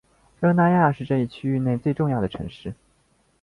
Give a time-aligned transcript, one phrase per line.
[0.39, 2.73] 热那亚是这一区域内最重要的城市。